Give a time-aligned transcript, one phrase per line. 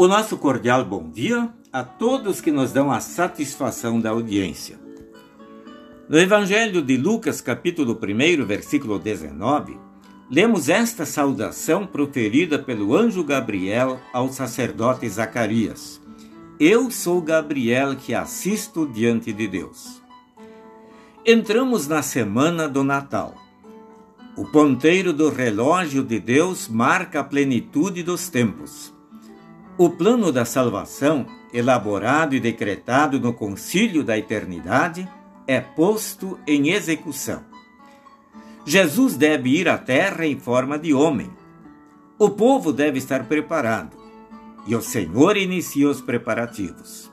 [0.00, 4.80] O nosso cordial bom dia a todos que nos dão a satisfação da audiência.
[6.08, 9.76] No Evangelho de Lucas, capítulo 1, versículo 19,
[10.30, 16.00] lemos esta saudação proferida pelo anjo Gabriel ao sacerdote Zacarias:
[16.58, 20.00] Eu sou Gabriel que assisto diante de Deus.
[21.26, 23.34] Entramos na semana do Natal.
[24.34, 28.98] O ponteiro do relógio de Deus marca a plenitude dos tempos.
[29.82, 35.08] O plano da salvação, elaborado e decretado no concílio da eternidade,
[35.46, 37.42] é posto em execução.
[38.66, 41.30] Jesus deve ir à terra em forma de homem.
[42.18, 43.96] O povo deve estar preparado.
[44.66, 47.10] E o Senhor inicia os preparativos.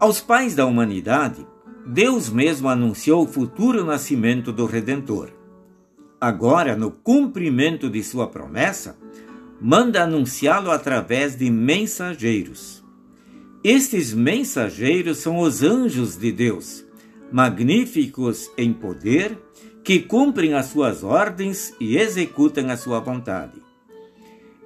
[0.00, 1.46] Aos pais da humanidade,
[1.86, 5.30] Deus mesmo anunciou o futuro nascimento do Redentor.
[6.20, 8.96] Agora, no cumprimento de sua promessa,
[9.60, 12.82] manda anunciá-lo através de mensageiros.
[13.62, 16.84] Estes mensageiros são os anjos de Deus,
[17.32, 19.38] magníficos em poder,
[19.82, 23.62] que cumprem as suas ordens e executam a sua vontade.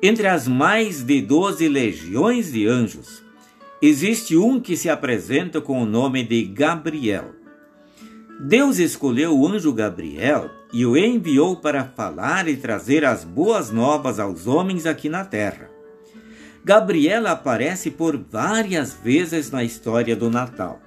[0.01, 3.23] Entre as mais de doze legiões de anjos,
[3.83, 7.38] existe um que se apresenta com o nome de Gabriel.
[8.41, 14.21] Deus escolheu o anjo Gabriel e o enviou para falar e trazer as boas novas
[14.21, 15.69] aos homens aqui na terra.
[16.65, 20.81] Gabriel aparece por várias vezes na história do Natal.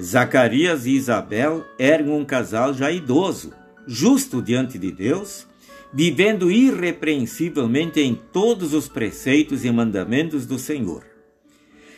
[0.00, 3.52] Zacarias e Isabel eram um casal já idoso,
[3.86, 5.46] justo diante de Deus,
[5.92, 11.04] vivendo irrepreensivelmente em todos os preceitos e mandamentos do Senhor.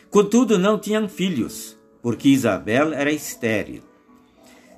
[0.09, 3.90] Contudo, não tinham filhos, porque Isabel era estéril.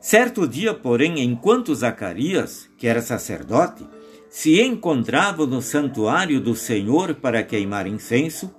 [0.03, 3.87] Certo dia, porém, enquanto Zacarias, que era sacerdote,
[4.29, 8.53] se encontrava no santuário do Senhor para queimar incenso,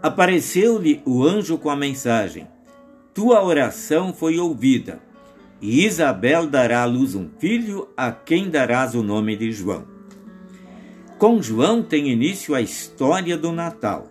[0.00, 2.46] apareceu-lhe o anjo com a mensagem:
[3.12, 5.00] Tua oração foi ouvida,
[5.60, 9.88] e Isabel dará à luz um filho, a quem darás o nome de João.
[11.18, 14.06] Com João tem início a história do Natal.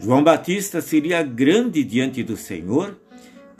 [0.00, 3.00] João Batista seria grande diante do Senhor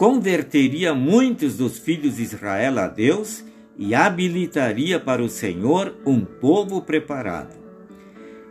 [0.02, 3.44] converteria muitos dos filhos de Israel a Deus
[3.78, 7.54] e habilitaria para o Senhor um povo preparado.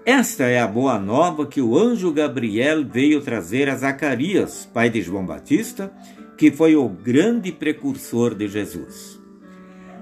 [0.06, 5.02] Esta é a boa nova que o anjo Gabriel veio trazer a Zacarias, pai de
[5.02, 5.92] João Batista,
[6.38, 9.20] que foi o grande precursor de Jesus.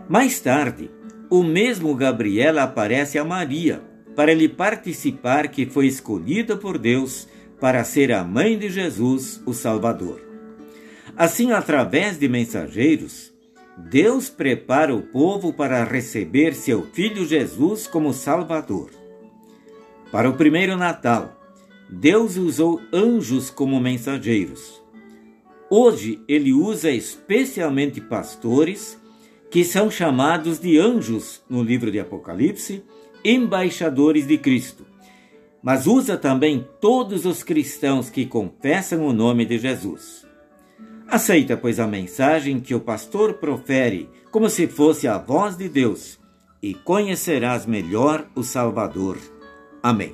[0.07, 0.91] Mais tarde,
[1.31, 3.81] o mesmo Gabriel aparece a Maria
[4.15, 7.27] para lhe participar que foi escolhida por Deus
[7.59, 10.28] para ser a mãe de Jesus, o Salvador.
[11.19, 13.33] Assim, através de mensageiros,
[13.77, 18.91] Deus prepara o povo para receber seu filho Jesus como Salvador.
[20.13, 21.37] Para o primeiro Natal,
[21.89, 24.81] Deus usou anjos como mensageiros.
[25.69, 28.97] Hoje, ele usa especialmente pastores,
[29.51, 32.81] que são chamados de anjos no livro de Apocalipse,
[33.25, 34.85] embaixadores de Cristo.
[35.61, 40.28] Mas usa também todos os cristãos que confessam o nome de Jesus.
[41.11, 46.19] Aceita, pois, a mensagem que o pastor profere, como se fosse a voz de Deus,
[46.61, 49.17] e conhecerás melhor o Salvador.
[49.81, 50.13] Amém.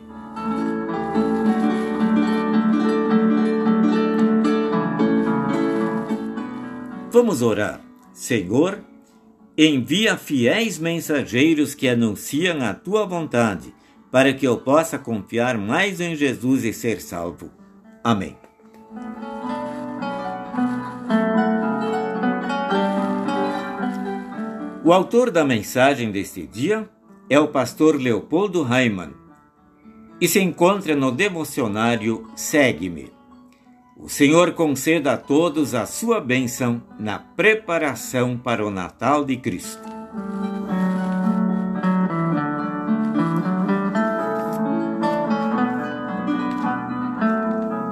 [7.12, 7.81] Vamos orar.
[8.13, 8.79] Senhor,
[9.57, 13.73] envia fiéis mensageiros que anunciam a tua vontade,
[14.09, 17.51] para que eu possa confiar mais em Jesus e ser salvo.
[18.01, 18.44] Amém.
[24.85, 26.88] O autor da mensagem deste dia
[27.28, 29.16] é o pastor Leopoldo Raimann
[30.22, 33.12] e se encontra no devocionário Segue-me.
[33.97, 39.81] O Senhor conceda a todos a sua bênção na preparação para o Natal de Cristo.